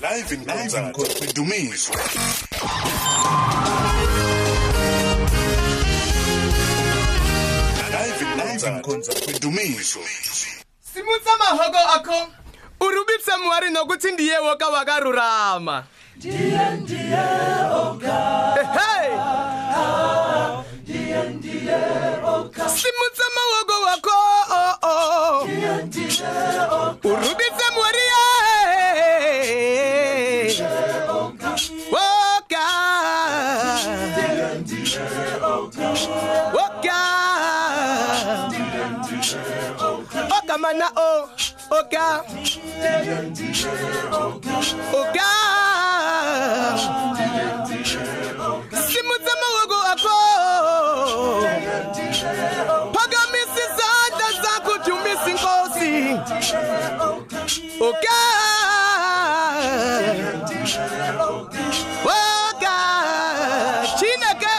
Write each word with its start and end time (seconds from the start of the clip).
live 0.00 0.32
in 0.32 0.44
concert 0.44 1.34
dumiso. 1.34 1.92
Live 7.90 8.64
in 8.66 8.82
concert 8.82 9.40
dumiso. 9.40 10.00
Simutsa 10.80 11.30
mahoko 11.38 11.78
akho. 11.96 12.28
U 12.80 12.86
rubitse 12.90 13.36
muwari 13.42 13.70
nokuthi 13.70 14.12
ndiye 14.12 14.38
woka 14.38 14.68
wakarurama. 14.68 15.84
Hey! 16.22 19.08
simutsa 22.68 23.24
mawoko 23.34 23.84
wako 23.86 24.10
oh, 24.50 24.74
oh. 24.82 25.44
urubitse 25.44 26.22
muwari 27.04 27.47
oka 40.68 40.74
mana 40.74 40.90
o 40.96 41.28
oka 41.70 42.24
oka 44.92 45.30
simutsa 48.88 49.32
mawoko 49.40 49.78
akho 49.92 50.18
phakamisa 52.94 53.60
izandla 53.66 54.28
zakho 54.42 54.74
dumisa 54.84 55.28
inkosi 55.30 55.94
oka 57.88 58.20
woka 62.06 62.76
chineke 63.98 64.54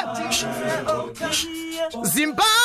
zimbabwe. 2.04 2.59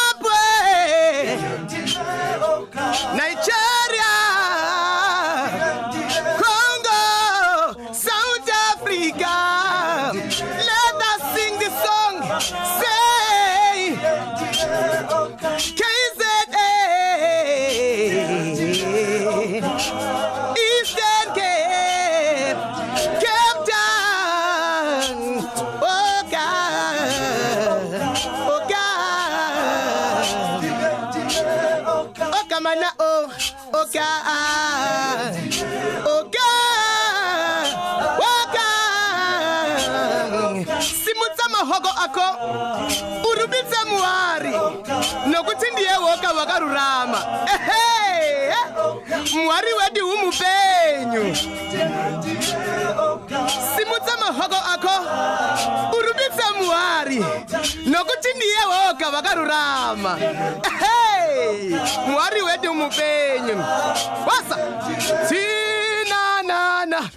Akho 42.04 42.26
urubitse 43.30 43.78
muwari 43.88 44.50
nokuthi 45.26 45.66
ndiye 45.72 45.96
woka 45.96 46.32
wakarurama. 46.32 47.20
Ehe 47.54 48.54
muwari 49.34 49.72
wedi 49.78 50.00
umupenyu 50.02 51.36
simutsa 53.76 54.16
mahogo 54.20 54.56
akho 54.74 54.96
urubitse 55.98 56.44
muwari 56.60 57.18
nokuthi 57.86 58.28
ndiye 58.36 58.62
woka 58.72 59.08
wakarurama. 59.08 60.18
Ehe 60.68 61.80
muwari 62.06 62.42
wedi 62.42 62.68
umupenyu 62.68 63.64
wasa. 64.26 64.56
Tinanana 65.28 67.10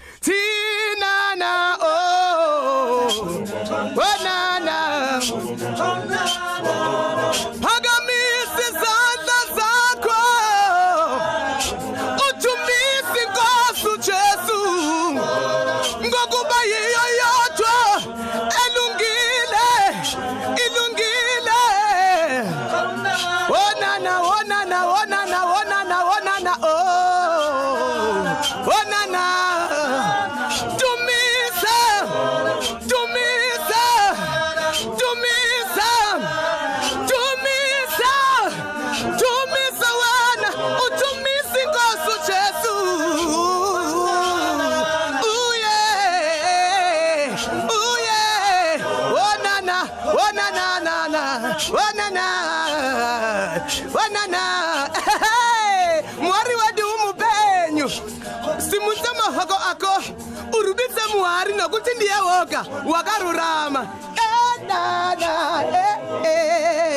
wakarurama 62.92 63.88
enana 64.26 65.64
eh, 65.74 65.96
eh. 66.26 66.97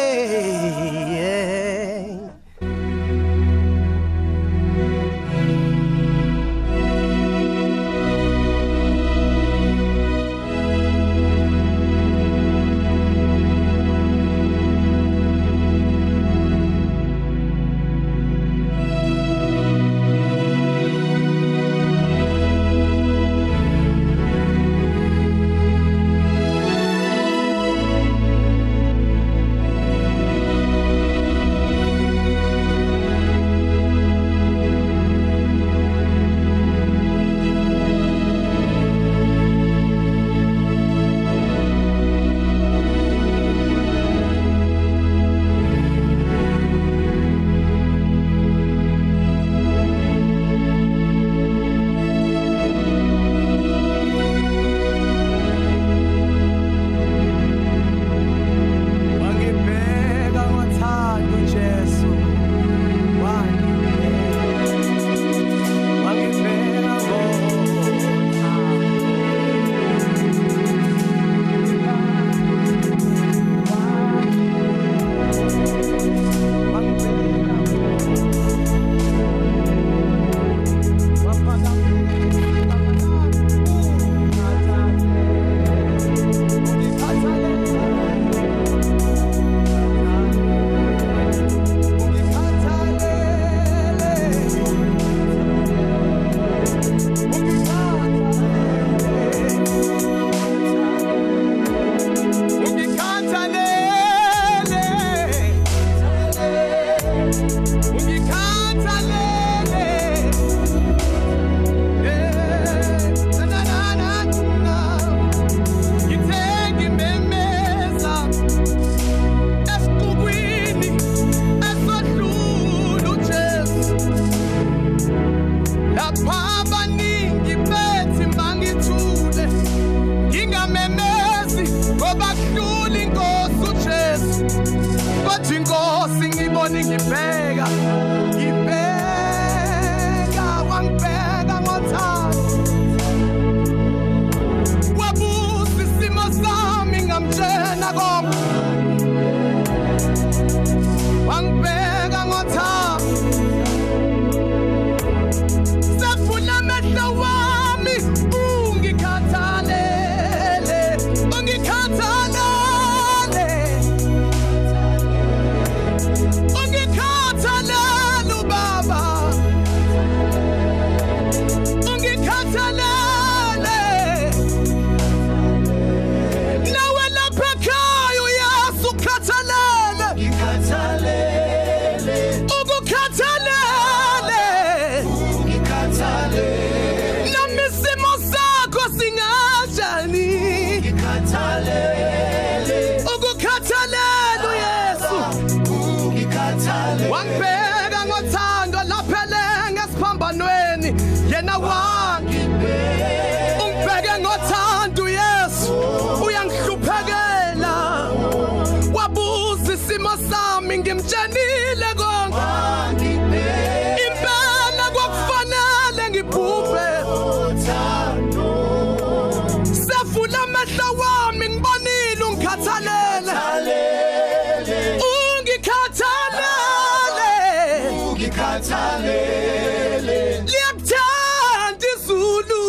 Ungikhathalele 228.90 230.18
liyakuthanda 230.50 231.86
izulu. 231.94 232.62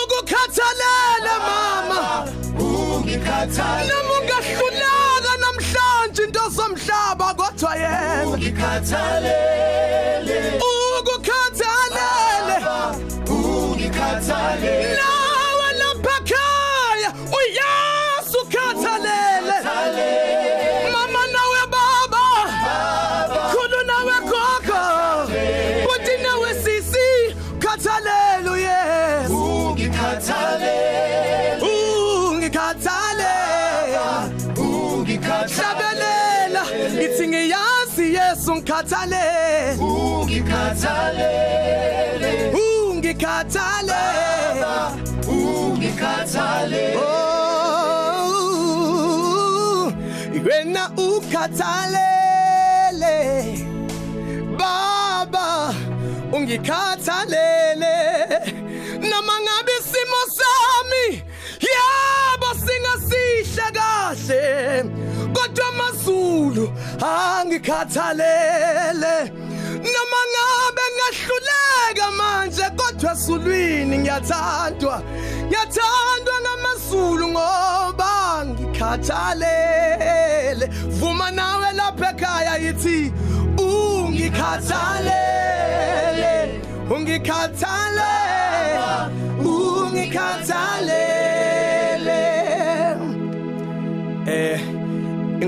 Ukukhathalele 0.00 1.34
mama. 1.46 2.02
noma 3.88 4.12
ungahluleka 4.18 5.32
namhlanje 5.42 6.22
into 6.24 6.44
zomhlaba 6.56 7.28
kodwa 7.38 7.72
yena. 7.82 8.26
Ukukhathalele. 8.26 10.38
ungikhathale 32.48 33.36
ungikhathalela 34.56 36.62
ngithi 36.94 37.24
ngiyazi 37.28 38.14
Yesu 38.14 38.54
ngikhathale. 38.56 39.24
Ungikhathalele 39.80 42.52
ungikhathale. 42.88 44.02
Ungikhathale. 45.28 46.96
Oh 46.96 47.12
wena 50.46 50.90
ukhathalele. 50.96 53.16
Baba 54.58 55.46
ungikhathale. 56.32 57.37
Angikhathalele. 67.00 69.16
Noma 69.92 70.20
ngabe 70.32 70.84
ngahluleka 70.96 72.06
manje 72.18 72.66
kodwa 72.76 73.10
esulwini 73.12 73.96
ngiyathandwa. 73.98 74.96
Ngiyathandwa 75.46 76.34
ngamazulu 76.42 77.26
ngoba 77.28 78.12
ngikhathalele 78.46 80.66
vuma 80.98 81.28
nawe 81.30 81.72
lapha 81.72 82.10
ekhaya 82.10 82.54
yithi 82.64 83.12
ungikhathalele 83.58 86.34
ungikhathalele 86.90 88.92
ungikhathalele. 89.44 91.07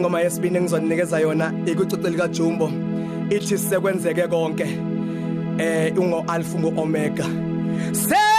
Ingoma 0.01 0.21
yesibini 0.21 0.57
engizoninikeza 0.59 1.21
yona 1.21 1.53
ikuciceli 1.67 2.17
kaJumbo 2.17 2.67
ithi 3.31 3.59
sekwenzeke 3.59 4.29
konke. 4.29 4.67
Eh 5.59 5.93
ungo 5.99 6.25
alpha 6.27 6.57
ungo 6.57 6.81
omega 6.83 7.27
se 7.93 8.30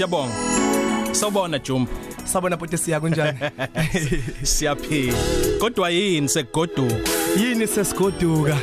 Siyabonga. 0.00 0.32
Sawubona 1.12 1.58
Jumbo. 1.58 1.90
Sabona 2.24 2.56
bhuti 2.56 2.78
siya 2.78 3.00
kunjani? 3.00 3.38
Siyaphila. 4.42 5.12
Kodwa 5.58 5.90
yini 5.90 6.28
sekugoduka? 6.28 6.94
Yini 7.36 7.66
sesigoduka? 7.66 8.56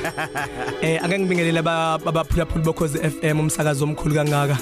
Eh 0.81 1.03
ake 1.03 1.19
ngibingelele 1.19 1.59
abaphulaphuli 1.59 2.65
bokhozi 2.65 2.97
FM 2.97 3.39
umsakazo 3.39 3.85
omkhulu 3.85 4.15
kangaka. 4.15 4.57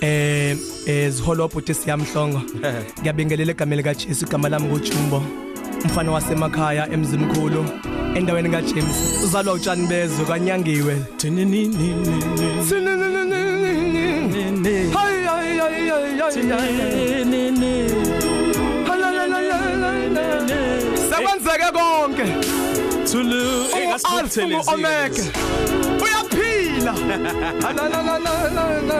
Eh 0.00 0.56
eh 0.86 1.10
ziholo 1.10 1.48
bhuti 1.48 1.74
siyamhlongo. 1.74 2.42
Ngiyabingelela 3.00 3.52
egameni 3.52 3.82
kaJesu 3.82 4.26
igama 4.26 4.48
lami 4.48 4.66
nguJumbo. 4.66 5.22
Umfana 5.84 6.10
wasemakhaya 6.10 6.92
emzimkhulu 6.92 7.64
endaweni 8.16 8.50
kaJames. 8.50 9.22
Uzalwa 9.24 9.54
utshani 9.54 9.86
bezwe 9.86 10.24
kanyangiwe. 10.24 10.96
Hayi 11.22 11.68
hayi 16.28 16.48
hayi. 16.48 17.88
Sekwenzeke 21.10 21.68
konke. 21.72 22.26
Thulu 23.10 23.42
Alpha 24.04 24.72
Omega. 24.72 25.22
Uyaphila. 26.02 26.92
La 27.60 27.72
la 27.72 27.88
la 27.88 28.18
la 28.18 28.34
la 28.48 28.82
la. 28.88 28.98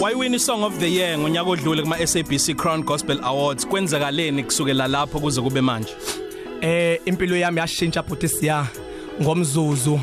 Wayiwina 0.00 0.36
isong 0.36 0.64
of 0.64 0.78
the 0.80 0.88
year 0.88 1.18
ngonyaka 1.18 1.50
odlule 1.50 1.82
kuma 1.82 1.96
SABC 2.06 2.56
Crown 2.56 2.82
Gospel 2.82 3.20
Awards 3.22 3.66
kwenzakaleni 3.66 4.44
kusukela 4.44 4.88
lapho 4.88 5.20
kuze 5.20 5.40
kube 5.40 5.60
manje. 5.60 5.94
Eh 6.60 7.00
impilo 7.04 7.36
yami 7.36 7.60
yashintsha 7.60 8.02
futhi 8.02 8.28
siya 8.28 8.66
ngomzuzu. 9.22 10.00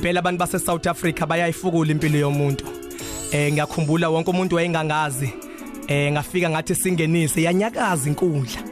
Phela 0.00 0.20
abantu 0.20 0.38
base 0.38 0.58
South 0.58 0.86
Africa 0.86 1.26
bayayifukula 1.26 1.90
impilo 1.90 2.18
yomuntu. 2.18 2.64
Eh 3.32 3.52
ngiyakhumbula 3.52 4.08
wonke 4.10 4.30
umuntu 4.30 4.56
wayengangazi. 4.56 5.32
Eh 5.88 6.12
ngafika 6.12 6.50
ngathi 6.50 6.74
singenise 6.74 7.42
yanyakaza 7.42 8.08
inkundla. 8.08 8.62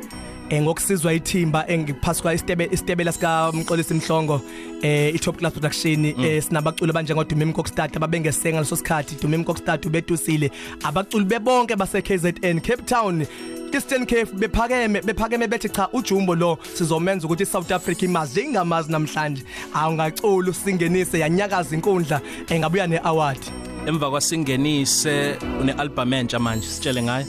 Eh 0.51 0.63
ngokusizwa 0.63 1.13
ithimba 1.13 1.69
engiphaswa 1.69 2.35
istebe 2.35 2.69
istebela 2.73 3.13
sika 3.13 3.53
Mxolisi 3.53 3.95
Mhlongo 3.95 4.41
eh 4.83 5.15
iTop 5.15 5.39
Class 5.39 5.53
Production 5.53 6.05
eh 6.05 6.43
sinabaculi 6.43 6.93
banjengo 6.93 7.25
Dumim 7.25 7.53
Kokstad 7.53 7.97
ababengesenga 7.97 8.59
leso 8.59 8.77
sikhathi 8.77 9.17
Dumim 9.23 9.45
Kokstad 9.45 9.87
ubedusile 9.87 10.51
abaculi 10.85 11.25
bebonke 11.25 11.77
base 11.77 12.03
KZN 12.03 12.61
Cape 12.61 12.83
Town 12.83 13.27
Eastern 13.73 14.07
Cape 14.07 14.33
bephakeme 14.33 15.01
bephakeme 15.03 15.49
bethi 15.49 15.69
cha 15.69 15.89
ujumbo 15.93 16.35
lo 16.35 16.59
sizomenza 16.75 17.27
ukuthi 17.27 17.43
iSouth 17.43 17.73
Africa 17.73 18.03
imazi 18.03 18.41
ingamazi 18.41 18.93
namhlanje. 18.93 19.43
Awungacula 19.75 20.51
usingenise 20.51 21.19
yanyakaza 21.19 21.75
inkundla 21.75 22.21
engabuya 22.49 22.87
neaward. 22.87 23.39
Emva 23.87 24.11
kwasingenise 24.11 25.39
une 25.61 25.73
album 25.73 26.13
entsha 26.13 26.39
manje 26.39 26.67
sitshele 26.67 27.03
ngayo. 27.03 27.27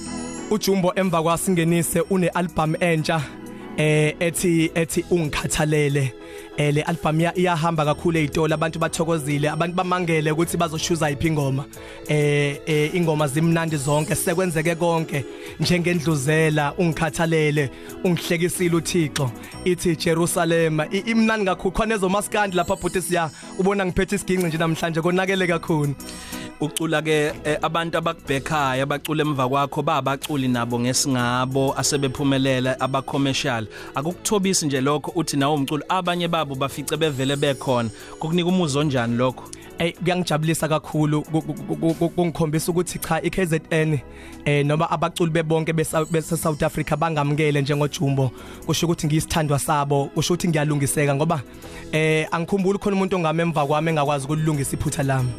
ujumbo 0.51 0.93
emva 0.95 1.21
kwasingenise 1.23 2.01
une 2.09 2.29
album 2.29 2.75
entsha 2.79 3.21
eh 3.77 4.15
ethi 4.19 4.71
ethi 4.75 5.05
ungikhathalele. 5.11 6.13
Eh 6.57 6.71
le 6.73 6.81
album 6.83 7.19
ya 7.21 7.37
iyahamba 7.37 7.85
kakhulu 7.85 8.17
ezitolo 8.17 8.53
abantu 8.53 8.79
bathokozile 8.79 9.49
abantu 9.49 9.75
bamangele 9.75 10.31
ukuthi 10.31 10.57
bazoshuza 10.57 11.09
iphi 11.11 11.27
ingoma. 11.27 11.65
Eh 12.07 12.59
eh 12.65 12.95
ingoma 12.95 13.27
zimnandi 13.27 13.77
zonke 13.77 14.15
sekwenzeke 14.15 14.75
konke. 14.75 15.25
Njengendluzela 15.59 16.73
ungikhathalele 16.77 17.69
ungihlekisile 18.03 18.75
uThixo. 18.75 19.31
Ithi 19.65 19.95
Jerusalem 19.95 20.79
I- 20.79 21.03
imnandi 21.05 21.45
kakhulu. 21.45 21.71
Khona 21.71 21.95
ezomaskandi 21.95 22.55
lapha 22.57 22.75
bhuti 22.75 23.01
siya 23.01 23.29
ubona 23.59 23.85
ngiphethe 23.85 24.15
isiginci 24.15 24.47
nje 24.47 24.57
namhlanje 24.57 25.01
konakele 25.01 25.47
kakhulu. 25.47 25.95
Ucula 26.61 27.01
ke 27.01 27.33
eh, 27.43 27.57
abantu 27.61 27.97
abakubhekhaya 27.97 28.83
abacula 28.83 29.23
emva 29.23 29.49
kwakho 29.49 29.81
babaculi 29.81 30.47
nabo 30.47 30.79
ngesingabo 30.79 31.73
asebephumelela 31.77 32.79
aba 32.79 33.01
commercial 33.01 33.65
akukuthobisi 33.95 34.65
nje 34.65 34.81
lokho 34.81 35.11
uthi 35.15 35.37
nawo 35.37 35.55
umculo 35.55 35.83
abanye 35.89 36.27
babo 36.27 36.55
bafice 36.55 36.97
bevele 36.97 37.35
bekhona. 37.35 37.89
Kukunika 38.19 38.49
umuzo 38.49 38.79
onjani 38.79 39.17
lokho? 39.17 39.43
Ey 39.81 39.91
kuyangijabulisa 39.93 40.67
kakhulu. 40.67 41.21
Ku- 41.21 41.41
ku- 41.41 41.75
ku- 41.75 41.93
ku- 41.93 42.09
kungikhombisa 42.09 42.71
ukuthi 42.71 42.99
cha 42.99 43.21
iKZN 43.21 43.99
eh 44.45 44.65
noma 44.65 44.85
abaculi 44.91 45.31
bebonke 45.31 45.73
bese 45.73 45.97
bese 46.11 46.37
South 46.37 46.63
Africa 46.63 46.95
bangamkele 46.95 47.61
njengojumbo. 47.61 48.31
Kusho 48.65 48.85
ukuthi 48.85 49.07
ngiyisithandwa 49.07 49.59
sabo 49.59 50.05
kusho 50.05 50.33
ukuthi 50.33 50.47
ngiyalungiseka 50.49 51.15
ngoba 51.15 51.41
eh 51.91 52.27
angikhumbuli 52.31 52.77
khona 52.79 52.95
umuntu 52.95 53.15
ongamemva 53.15 53.65
kwami 53.65 53.89
engakwazi 53.89 54.25
ukulungisa 54.25 54.77
iphutha 54.77 55.03
lami. 55.03 55.29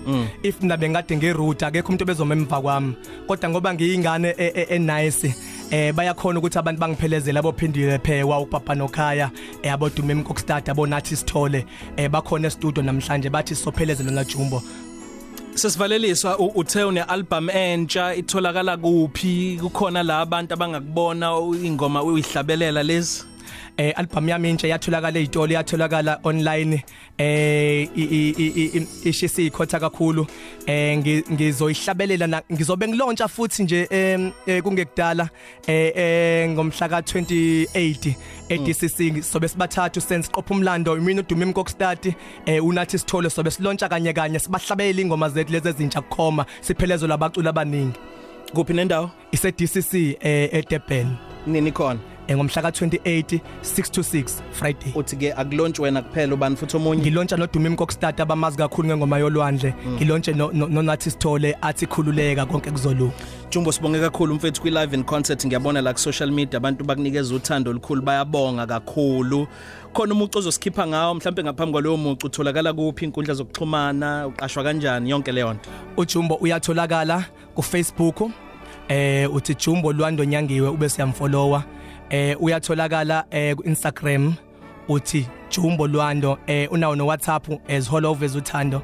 If 0.42 0.60
mina 0.60 0.76
bengade 0.76 1.16
ngeroute 1.16 1.66
akekho 1.66 1.88
umuntu 1.88 2.04
bezomemva 2.04 2.60
kwami. 2.60 2.94
Kodwa 3.28 3.50
ngoba 3.50 3.74
ngiyingane 3.74 4.34
e- 4.38 4.52
e- 4.54 4.66
e 4.70 4.78
nice 4.78 5.34
eh 5.72 5.92
bayakhona 5.92 6.38
ukuthi 6.38 6.58
abantu 6.58 6.80
bangiphelezele 6.80 7.38
abophindile 7.38 7.98
phewa 7.98 8.38
ubaba 8.40 8.74
nokhaya. 8.74 9.30
Eh 9.62 9.72
abodume 9.72 10.12
emkokstad 10.12 10.68
abonathi 10.70 11.16
sithole. 11.16 11.64
Eh 11.96 12.08
bakhona 12.10 12.46
e-studio 12.48 12.82
namhlanje 12.82 13.30
bathi 13.30 13.54
sophelezele 13.54 14.10
na 14.10 14.24
Jumbo. 14.24 14.62
Sesivaleliswa 15.54 16.38
u- 16.38 16.52
uthe 16.54 16.84
une 16.84 17.02
album 17.02 17.48
entsha 17.50 18.14
itholakala 18.14 18.76
kuphi? 18.76 19.58
Kukhona 19.60 20.02
la 20.02 20.20
abantu 20.20 20.54
abangakubona 20.54 21.32
ingoma 21.64 22.02
uyihlabelela 22.02 22.82
lezi? 22.82 23.24
Eh 23.76 23.92
album 23.96 24.28
yami 24.28 24.50
intsha 24.50 24.68
yatholakala 24.68 25.18
ezitolo 25.18 25.52
yatholakala 25.52 26.20
online 26.24 26.84
eh 27.18 27.88
ishisi 29.04 29.46
ikhotha 29.46 29.80
kakhulu. 29.80 30.26
Eh 30.66 30.98
ngizoyihlabelela 31.32 32.42
ngizobe 32.52 32.88
ngilauncha 32.88 33.28
futhi 33.28 33.62
nje 33.62 33.88
eh 33.90 34.62
kungekudala 34.62 35.28
eh 35.66 36.48
ngomhla 36.50 36.88
ka 36.88 37.00
28 37.00 38.14
eDCC 38.48 39.22
sobe 39.22 39.48
sibathathu 39.48 40.00
sense 40.00 40.30
qopha 40.30 40.54
umlando 40.54 40.96
imini 40.96 41.20
udumi 41.20 41.52
kokstadi 41.52 42.14
eh 42.46 42.64
unathi 42.64 42.98
sithole 42.98 43.30
sobe 43.30 43.50
silontsha 43.50 43.88
kanye 43.88 44.12
kanye 44.12 44.38
sibahlabela 44.38 45.00
ingoma 45.00 45.28
zethu 45.28 45.52
lezi 45.52 45.68
ezintsha 45.68 46.00
kukhoma 46.00 46.46
siphelezo 46.60 47.06
labaculi 47.06 47.48
abaningi. 47.48 47.98
Kuphi 48.54 48.72
nendawo? 48.74 49.10
Ise 49.32 49.52
DCC 49.52 49.94
eh 50.20 50.48
eDurban. 50.52 51.16
Nini 51.46 51.72
khona? 51.72 52.00
Ngomhla 52.36 52.62
ka28 52.62 53.40
6 53.62 53.90
to 53.90 54.02
6 54.02 54.42
Friday. 54.52 54.92
Uthi 54.94 55.16
ke 55.16 55.32
akulonch 55.36 55.78
wena 55.78 56.02
kuphela 56.02 56.34
ubani 56.34 56.56
futhi 56.56 56.76
omunye? 56.76 57.02
Ngilontsha 57.02 57.36
nodumimi 57.36 57.76
kokstart 57.76 58.20
abamazi 58.20 58.56
kakhulu 58.56 58.88
ngengoma 58.88 59.18
yolwandle 59.18 59.74
ngilontshe 59.96 60.32
nonathi 60.34 61.10
sithole 61.10 61.56
athi 61.62 61.86
khululeka 61.86 62.46
konke 62.46 62.70
kuzolunga 62.70 63.12
Jumbo 63.50 63.72
sibonge 63.72 64.00
kakhulu 64.00 64.34
mfethu 64.34 64.60
kwi 64.62 64.70
live 64.70 64.96
in 64.96 65.04
concert. 65.04 65.44
Ngiyabona 65.46 65.82
la 65.82 65.92
ku 65.92 65.98
social 65.98 66.30
media 66.30 66.56
abantu 66.56 66.84
bakunikeza 66.84 67.34
uthando 67.34 67.70
olukhulu 67.70 68.02
bayabonga 68.02 68.66
kakhulu. 68.66 69.46
Khona 69.92 70.14
umucu 70.14 70.38
ozosikhipha 70.38 70.86
ngawo 70.86 71.14
mhlawumbe 71.14 71.42
ngaphambi 71.42 71.72
kwalowo 71.72 71.96
mucu 71.96 72.26
utholakala 72.26 72.72
kuphi? 72.72 73.04
Inkundla 73.04 73.34
zokuxhumana 73.34 74.26
uqashwa 74.26 74.64
kanjani? 74.64 75.10
Yonke 75.10 75.32
leyo 75.32 75.52
nto. 75.52 75.70
uJumbo 75.96 76.34
uyatholakala 76.34 77.24
ku 77.54 77.62
Facebook 77.62 78.30
eh 78.88 79.34
uthi 79.34 79.54
Jumbo 79.54 79.92
Lwando 79.92 80.24
Nyangiwe 80.24 80.68
ube 80.68 80.88
siyamfollowa 80.88 81.64
eh 82.12 82.36
uyatholakala 82.40 83.24
eh 83.30 83.54
ku 83.56 83.62
Instagram 83.62 84.34
uthi 84.88 85.26
Jumbo 85.50 85.86
Lwando 85.86 86.38
eh 86.46 86.68
unawo 86.72 86.96
no 86.96 87.06
WhatsApp 87.06 87.48
as 87.68 87.88
Holovers 87.88 88.36
uthando. 88.36 88.82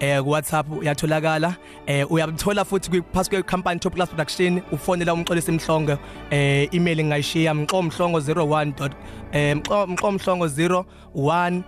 Eh 0.00 0.20
ku 0.22 0.30
WhatsApp 0.30 0.66
uyatholakala. 0.70 1.56
Eh 1.86 2.04
uyabithola 2.10 2.64
futhi 2.64 2.90
kwi 2.90 3.02
pass 3.02 3.28
kwe 3.28 3.42
company 3.42 3.78
Top 3.80 3.94
Class 3.94 4.08
Production. 4.08 4.62
Ufonela 4.72 5.12
umxolisi 5.14 5.50
imhlongo 5.52 5.98
eh 6.30 6.68
email 6.72 7.04
ngayishiya 7.04 7.54
mxomhlongo 7.54 8.18
01. 8.20 8.90
eh 9.32 9.56
mxomhlongo 9.86 10.46
01 10.46 11.62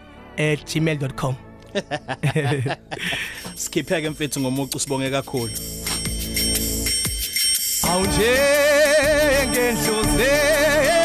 @gmail.com 0.65 1.35
Sikhipheke 3.55 4.11
mfethu 4.11 4.41
ngomucu 4.41 4.79
sibonge 4.79 5.11
kakhulu. 5.11 5.51
Awunje 7.91 8.37
ngendluzela 9.49 11.02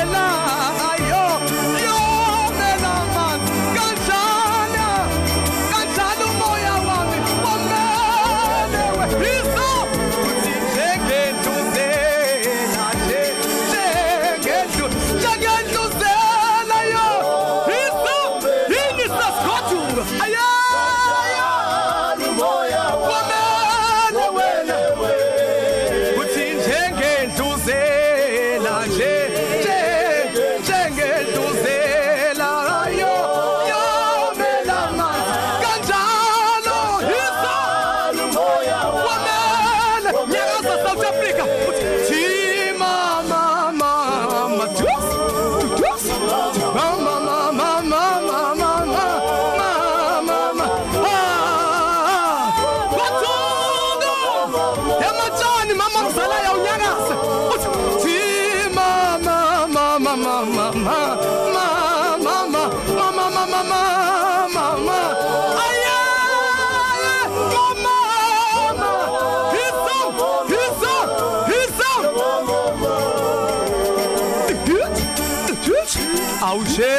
awuje 76.42 76.94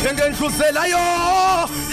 njengendluzela 0.00 0.86
yo 0.86 0.98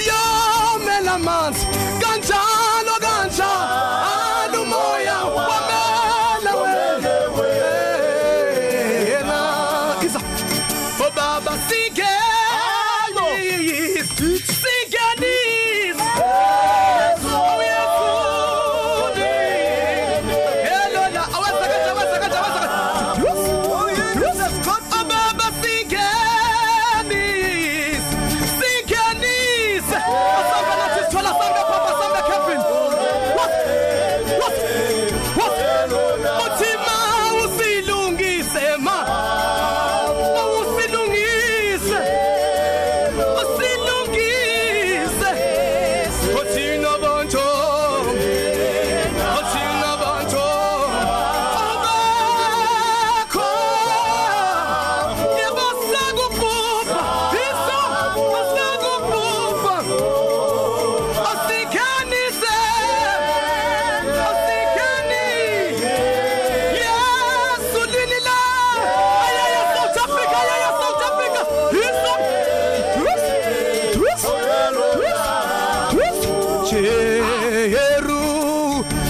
yomela 0.10 1.18
manzi 1.20 1.66
kanjalo 2.02 2.96
kanjalo 3.02 4.37
Hallelujah. 36.24 36.67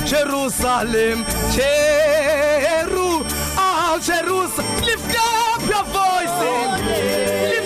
Jerusalem 0.07 1.25
Jeru 1.51 3.25
Ah 3.57 3.99
Jerusalem. 3.99 4.65
Lift 4.85 5.17
up 5.19 5.61
your 5.67 5.83
voice 5.83 7.56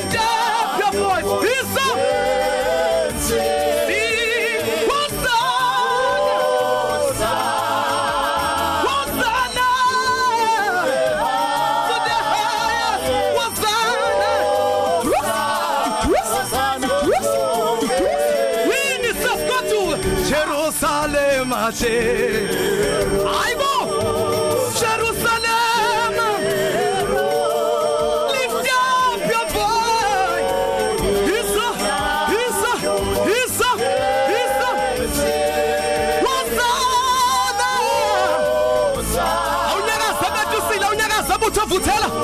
uthi 41.51 41.59
avuthela 41.59 42.20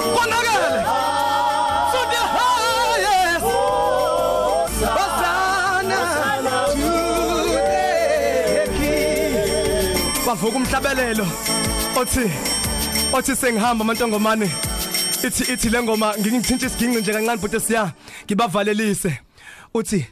bavuka 10.38 10.58
umhlabelelo. 10.58 11.26
Othi 11.95 12.32
othi 13.13 13.36
sengihamba 13.36 13.84
amantongomane. 13.84 14.50
Ithi 15.26 15.43
ithi 15.54 15.69
lengoma 15.69 16.13
ngingithinta 16.19 16.65
isiginci 16.67 17.02
nje 17.02 17.12
kancane 17.12 17.41
but 17.41 17.52
siya 17.62 17.93
ngibavalelise. 18.26 19.19
Uthi 19.73 20.06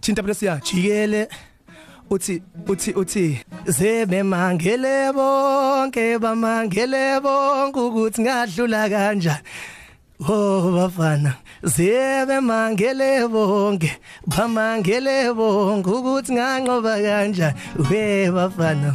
thinta 0.00 0.22
but 0.22 0.36
siya 0.36 0.60
jikele. 0.60 1.28
Uthi 2.10 2.42
uthi 2.68 2.92
uthi 2.92 3.44
zebe 3.66 4.22
mangele 4.22 5.12
bonke 5.12 6.18
bamangele 6.18 7.20
bonke 7.22 7.80
ukuthi 7.80 8.22
ngadlula 8.22 8.88
kanjani. 8.90 9.42
Oh 10.20 10.72
bafana 10.74 11.36
zebe 11.62 12.40
mangele 12.40 13.28
bonke 13.30 13.90
bamangele 14.26 15.32
bonke 15.32 15.90
ukuthi 15.90 16.32
nganqoba 16.34 16.98
kanjani 16.98 17.54
we 17.88 18.26
bafana 18.26 18.90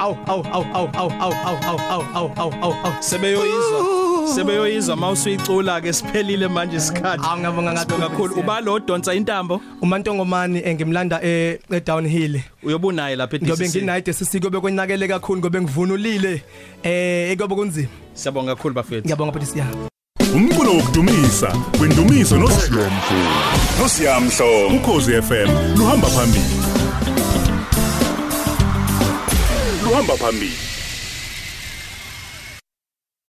Aw 0.00 0.14
aw 0.32 0.40
aw 0.56 0.64
aw 0.72 0.86
aw 0.96 1.10
aw 1.20 1.32
aw 1.44 1.58
aw 1.68 1.80
aw 1.92 2.02
aw 2.16 2.28
aw 2.40 2.50
aw 2.64 2.72
aw 2.88 2.94
sebeyoyizwa 3.04 3.99
sebeyoyizwa 4.34 4.96
mawusuyicula 4.96 5.80
ke 5.80 5.92
siphelile 5.92 6.48
manje 6.48 6.76
isikhathi. 6.76 7.24
Awu, 7.26 7.38
ngiyabonga 7.38 7.76
Sibonga 7.76 8.08
kakhulu 8.08 8.34
uba 8.34 8.60
lo 8.60 8.78
donsa 8.78 9.14
intambo? 9.14 9.60
Umantongomani 9.82 10.62
engimlanda 10.64 11.20
e 11.22 11.58
e 11.70 11.80
downhill 11.80 12.40
uyobunaye 12.62 13.16
lapha 13.16 13.36
ngobe 13.36 13.64
eDCC 13.64 13.76
nginayide 13.76 14.12
sisiko 14.12 14.50
bekwenakele 14.50 15.08
kakhulu 15.08 15.40
ngobe 15.40 15.60
ngivunulile. 15.60 16.42
Eh 16.82 17.32
ekobe 17.32 17.54
kunzima. 17.54 17.88
Siyabonga 18.14 18.54
kakhulu 18.54 18.74
bafethu. 18.74 19.04
Ngiyabonga 19.04 19.32
futhi 19.32 19.46
siya. 19.46 19.66
Umculo 20.34 20.72
wokudumisa 20.72 21.48
kwendumiso 21.78 22.36
nosilomfu 22.36 23.14
Nosiyamhlo 23.80 24.68
ukhozi 24.76 25.22
FM 25.22 25.76
luhamba 25.76 26.08
phambili. 26.08 26.44
Luhamba 29.84 30.16
phambili. 30.16 30.69